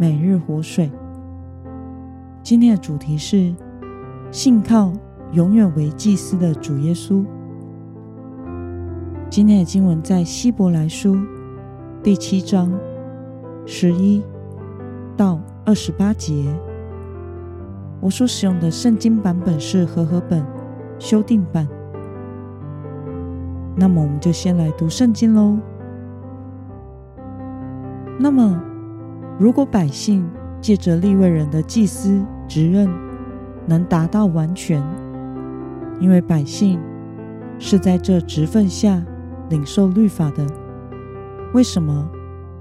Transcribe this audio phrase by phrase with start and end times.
[0.00, 0.86] 每日活水》。
[2.40, 3.52] 今天的主题是
[4.30, 4.92] 信靠
[5.32, 7.24] 永远为祭司的主耶稣。
[9.28, 11.16] 今天的经文在希伯来书
[12.00, 12.72] 第七章
[13.66, 14.22] 十一
[15.16, 16.44] 到二十八节。
[18.00, 20.46] 我所使用的圣经版本是和合本
[21.00, 21.66] 修订版。
[23.74, 25.58] 那么，我们就先来读圣经喽。
[28.20, 28.62] 那么，
[29.38, 30.28] 如果百姓
[30.60, 32.90] 借着立位人的祭司职任
[33.66, 34.82] 能达到完全，
[36.00, 36.80] 因为百姓
[37.60, 39.00] 是在这职分下
[39.48, 40.44] 领受律法的，
[41.54, 42.10] 为什么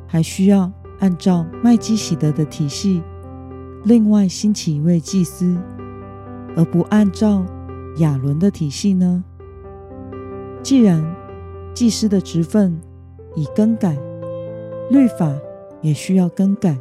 [0.06, 3.02] 还需要按照麦基洗德的体系，
[3.84, 5.58] 另外兴起一位祭司，
[6.56, 7.44] 而不按照
[7.98, 9.24] 亚伦的体系呢？
[10.62, 11.04] 既然
[11.74, 12.80] 祭司的职分
[13.36, 13.98] 已更改，
[14.92, 15.34] 律法。
[15.82, 16.78] 也需要更改，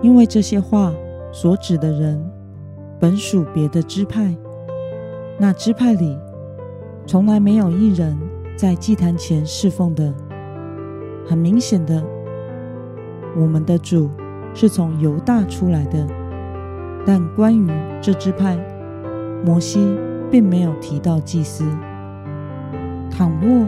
[0.00, 0.92] 因为这些话
[1.32, 2.24] 所指的人
[3.00, 4.36] 本属别的支派，
[5.38, 6.16] 那支派里
[7.06, 8.16] 从来没有一人
[8.56, 10.12] 在祭坛前侍奉的。
[11.26, 12.02] 很明显的，
[13.36, 14.10] 我们的主
[14.54, 16.06] 是从犹大出来的，
[17.06, 18.58] 但关于这支派，
[19.44, 19.96] 摩西
[20.30, 21.64] 并没有提到祭司。
[23.10, 23.66] 倘若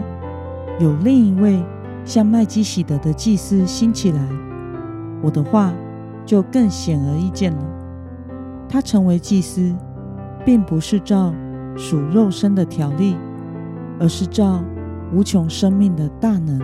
[0.79, 1.63] 有另一位，
[2.05, 4.21] 像麦基洗德的祭司兴起来，
[5.23, 5.73] 我的话
[6.25, 7.65] 就更显而易见了。
[8.69, 9.75] 他成为祭司，
[10.45, 11.33] 并不是照
[11.75, 13.17] 属肉身的条例，
[13.99, 14.63] 而是照
[15.11, 16.61] 无穷生命的大能。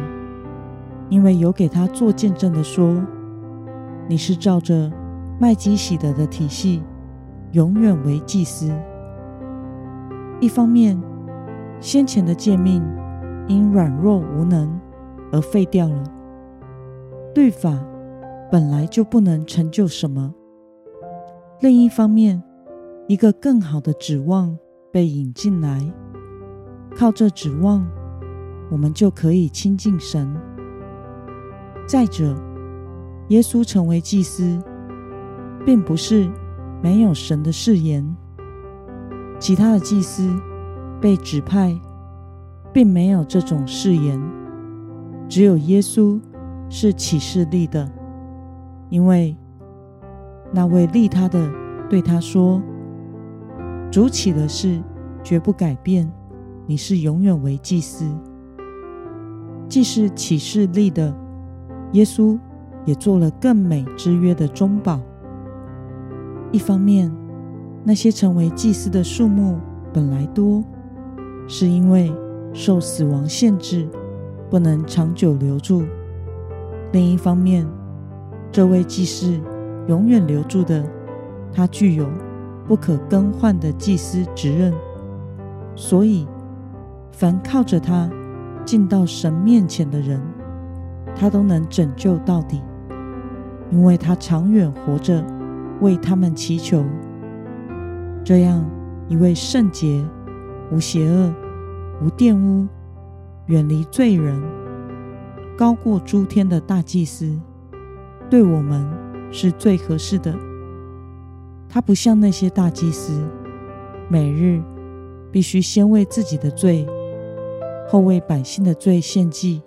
[1.09, 3.03] 因为有给他做见证的说
[4.07, 4.89] ：“你是照着
[5.39, 6.81] 麦基洗德的体系，
[7.51, 8.71] 永远为祭司。”
[10.39, 11.01] 一方面，
[11.79, 12.81] 先前的诫命
[13.47, 14.80] 因软弱无能。
[15.31, 16.03] 而废掉了。
[17.33, 17.79] 律法
[18.51, 20.33] 本来就不能成就什么。
[21.61, 22.41] 另一方面，
[23.07, 24.57] 一个更好的指望
[24.91, 25.79] 被引进来，
[26.95, 27.87] 靠这指望，
[28.69, 30.35] 我们就可以亲近神。
[31.87, 32.35] 再者，
[33.29, 34.61] 耶稣成为祭司，
[35.65, 36.29] 并不是
[36.81, 38.05] 没有神的誓言。
[39.39, 40.29] 其他的祭司
[40.99, 41.79] 被指派，
[42.73, 44.21] 并没有这种誓言。
[45.31, 46.19] 只有耶稣
[46.67, 47.89] 是启示立的，
[48.89, 49.33] 因为
[50.51, 51.49] 那位立他的
[51.89, 52.61] 对他说
[53.89, 54.83] ：“主起的事，
[55.23, 56.11] 绝不改变，
[56.67, 58.05] 你是永远为祭司。”
[59.69, 61.15] 既是启示立的，
[61.93, 62.37] 耶稣
[62.83, 64.99] 也做了更美之约的中保。
[66.51, 67.09] 一方面，
[67.85, 69.57] 那些成为祭司的数目
[69.93, 70.61] 本来多，
[71.47, 72.13] 是因为
[72.51, 73.87] 受死亡限制。
[74.51, 75.85] 不能长久留住。
[76.91, 77.65] 另一方面，
[78.51, 79.39] 这位祭司
[79.87, 80.83] 永远留住的，
[81.53, 82.05] 他具有
[82.67, 84.73] 不可更换的祭司职任，
[85.73, 86.27] 所以
[87.13, 88.11] 凡靠着他
[88.65, 90.21] 进到神面前的人，
[91.15, 92.61] 他都能拯救到底，
[93.71, 95.23] 因为他长远活着
[95.79, 96.83] 为他们祈求。
[98.21, 98.61] 这样
[99.07, 100.05] 一位圣洁、
[100.73, 101.33] 无邪恶、
[102.03, 102.67] 无玷污。
[103.51, 104.41] 远离罪人、
[105.57, 107.37] 高过诸天的大祭司，
[108.29, 108.89] 对我们
[109.29, 110.33] 是最合适的。
[111.67, 113.21] 他不像那些大祭司，
[114.07, 114.61] 每日
[115.33, 116.87] 必须先为自己的罪，
[117.89, 119.61] 后为百姓的罪献祭，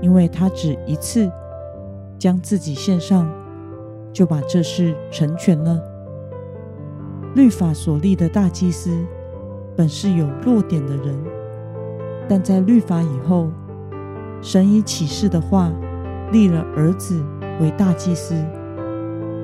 [0.00, 1.30] 因为他只一次
[2.18, 3.30] 将自己献上，
[4.10, 5.78] 就把这事成全了。
[7.34, 9.04] 律法所立的大祭司，
[9.76, 11.33] 本是有弱点的人。
[12.28, 13.50] 但在律法以后，
[14.40, 15.70] 神以启示的话
[16.32, 17.22] 立了儿子
[17.60, 18.34] 为大祭司，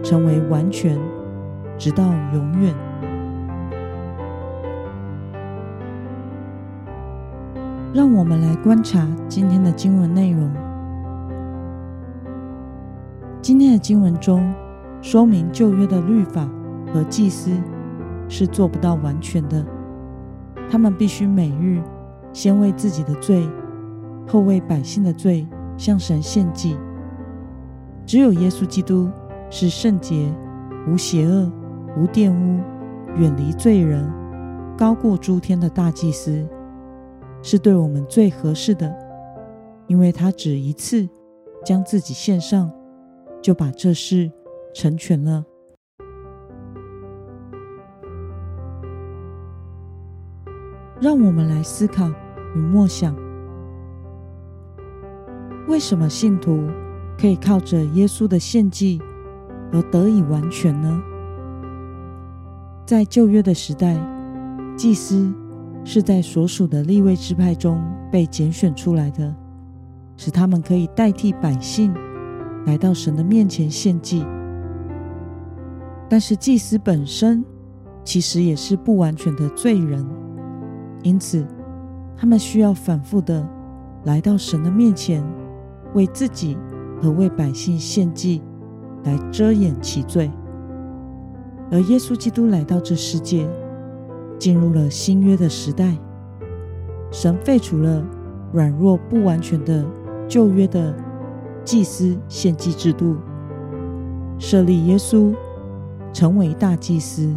[0.02, 0.98] 成为完全，
[1.76, 2.74] 直到永远。
[7.92, 10.50] 让我们来观察今天的经文内容。
[13.42, 14.54] 今天的经文中
[15.02, 16.48] 说明旧约的律法
[16.92, 17.50] 和祭司
[18.28, 19.64] 是做不到完全的，
[20.70, 21.82] 他们必须每日。
[22.32, 23.48] 先为自己的罪，
[24.26, 25.46] 后为百姓的罪
[25.76, 26.76] 向神献祭。
[28.06, 29.10] 只有耶稣基督
[29.50, 30.32] 是圣洁、
[30.88, 31.50] 无邪恶、
[31.96, 32.60] 无玷污、
[33.16, 34.10] 远离罪人、
[34.76, 36.46] 高过诸天的大祭司，
[37.42, 38.92] 是对我们最合适的，
[39.86, 41.08] 因为他只一次
[41.64, 42.70] 将自己献上，
[43.42, 44.30] 就把这事
[44.74, 45.44] 成全了。
[51.00, 52.10] 让我们来思考
[52.54, 53.16] 与默想：
[55.66, 56.68] 为什么信徒
[57.18, 59.00] 可以靠着耶稣的献祭
[59.72, 61.02] 而得以完全呢？
[62.84, 63.96] 在旧约的时代，
[64.76, 65.32] 祭司
[65.84, 67.82] 是在所属的立位支派中
[68.12, 69.34] 被拣选出来的，
[70.18, 71.94] 使他们可以代替百姓
[72.66, 74.22] 来到神的面前献祭。
[76.10, 77.42] 但是，祭司本身
[78.04, 80.06] 其实也是不完全的罪人。
[81.02, 81.46] 因此，
[82.16, 83.46] 他们需要反复的
[84.04, 85.22] 来到神的面前，
[85.94, 86.56] 为自己
[87.00, 88.42] 和为百姓献祭，
[89.04, 90.30] 来遮掩其罪。
[91.70, 93.48] 而耶稣基督来到这世界，
[94.38, 95.96] 进入了新约的时代，
[97.10, 98.04] 神废除了
[98.52, 99.84] 软弱不完全的
[100.28, 100.94] 旧约的
[101.64, 103.16] 祭司献祭制度，
[104.38, 105.34] 设立耶稣
[106.12, 107.34] 成为大祭司，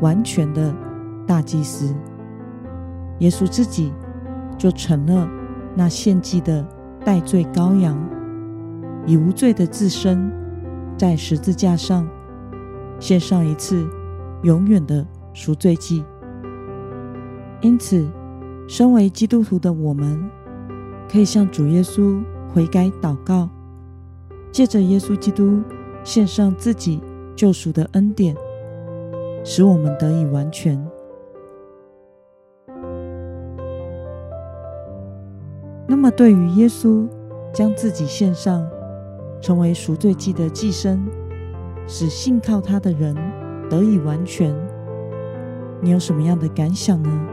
[0.00, 0.74] 完全的
[1.26, 1.94] 大祭司。
[3.18, 3.92] 耶稣自己
[4.58, 5.28] 就成了
[5.74, 6.66] 那献祭的
[7.04, 7.96] 代罪羔羊，
[9.06, 10.32] 以无罪的自身
[10.96, 12.08] 在十字架上
[12.98, 13.88] 献上一次
[14.42, 16.04] 永远的赎罪祭。
[17.60, 18.06] 因此，
[18.68, 20.22] 身为基督徒的我们，
[21.10, 22.22] 可以向主耶稣
[22.52, 23.48] 悔改祷告，
[24.52, 25.62] 借着耶稣基督
[26.02, 27.00] 献上自己
[27.34, 28.36] 救赎的恩典，
[29.44, 30.78] 使我们得以完全。
[35.86, 37.06] 那么，对于耶稣
[37.52, 38.66] 将自己献上，
[39.40, 40.98] 成为赎罪祭的祭牲，
[41.86, 43.14] 使信靠他的人
[43.68, 44.54] 得以完全，
[45.82, 47.28] 你有什么样的感想呢？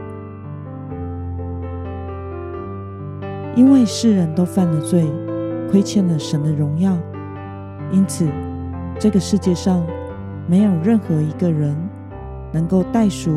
[3.56, 5.10] 因为世人都犯了罪，
[5.70, 6.94] 亏欠了神的荣耀，
[7.90, 8.28] 因此
[8.98, 9.82] 这个世界上
[10.46, 11.74] 没有任何一个人
[12.52, 13.30] 能够代赎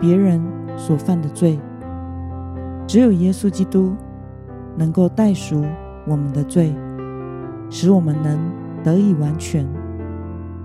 [0.00, 0.40] 别人
[0.76, 1.58] 所犯的罪，
[2.86, 3.96] 只有耶稣基督。
[4.76, 5.64] 能够代赎
[6.06, 6.74] 我们的罪，
[7.70, 8.38] 使我们能
[8.82, 9.66] 得以完全，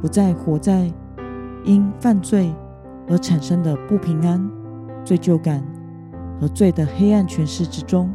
[0.02, 0.92] 不再活在
[1.64, 2.54] 因犯罪
[3.08, 4.50] 而产生的不平安、
[5.04, 5.64] 罪疚感
[6.40, 8.10] 和罪的黑暗权势之中。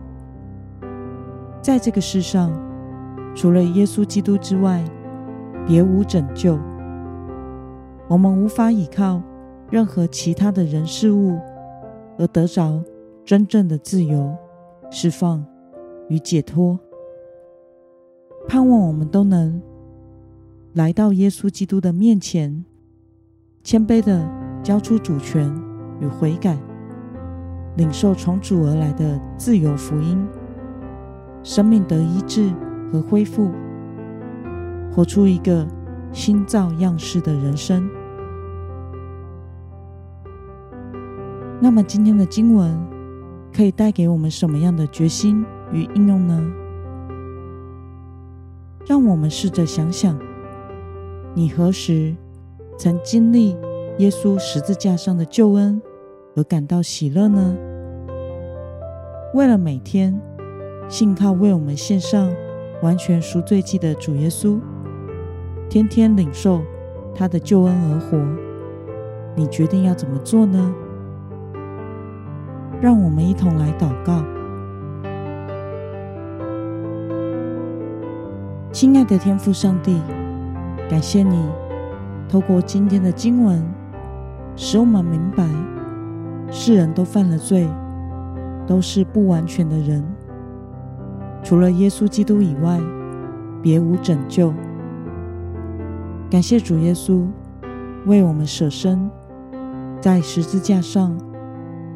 [1.62, 2.52] 在这个世上，
[3.34, 4.84] 除了耶稣基督之外，
[5.66, 6.58] 别无拯救。
[8.06, 9.22] 我们无法依靠
[9.70, 11.38] 任何其他的人事物
[12.18, 12.82] 而得着
[13.24, 14.36] 真正的自由、
[14.90, 15.42] 释放。
[16.08, 16.78] 与解脱，
[18.46, 19.60] 盼望我们都能
[20.74, 22.64] 来到耶稣基督的面前，
[23.62, 24.28] 谦卑的
[24.62, 25.50] 交出主权
[26.00, 26.58] 与悔改，
[27.76, 30.22] 领受从主而来的自由福音，
[31.42, 32.50] 生命得医治
[32.92, 33.50] 和恢复，
[34.92, 35.66] 活出一个
[36.12, 37.88] 新造样式的人生。
[41.60, 42.78] 那么，今天的经文
[43.50, 46.52] 可以带给我们什么样的决心与应用呢？
[48.86, 50.18] 让我们试着想想，
[51.34, 52.14] 你何时
[52.76, 53.56] 曾经历
[53.98, 55.80] 耶稣十字架上的救恩
[56.36, 57.56] 而感到喜乐呢？
[59.32, 60.20] 为了每天
[60.88, 62.30] 信靠为我们献上
[62.82, 64.60] 完全赎罪祭的主耶稣，
[65.68, 66.62] 天天领受
[67.14, 68.18] 他的救恩而活，
[69.34, 70.74] 你决定要怎么做呢？
[72.80, 74.22] 让我们一同来祷告。
[78.74, 80.02] 亲爱的天父上帝，
[80.90, 81.48] 感谢你
[82.28, 83.64] 透过今天的经文，
[84.56, 85.48] 使我们明白，
[86.50, 87.68] 世人都犯了罪，
[88.66, 90.04] 都是不完全的人，
[91.40, 92.80] 除了耶稣基督以外，
[93.62, 94.52] 别无拯救。
[96.28, 97.24] 感谢主耶稣
[98.06, 99.08] 为我们舍身，
[100.00, 101.16] 在十字架上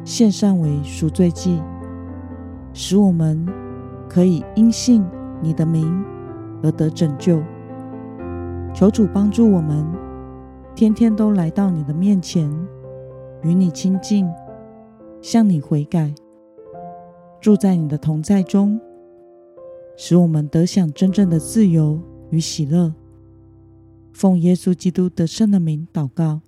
[0.05, 1.61] 献上为赎罪祭，
[2.71, 3.45] 使我们
[4.07, 5.03] 可以因信
[5.41, 6.01] 你的名。
[6.61, 7.41] 而得拯救，
[8.73, 9.85] 求主帮助我们，
[10.75, 12.49] 天天都来到你的面前，
[13.43, 14.29] 与你亲近，
[15.21, 16.13] 向你悔改，
[17.39, 18.79] 住在你的同在中，
[19.95, 21.99] 使我们得享真正的自由
[22.29, 22.93] 与喜乐。
[24.11, 26.41] 奉耶稣基督得胜的名祷告，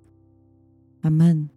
[1.01, 1.49] 阿门。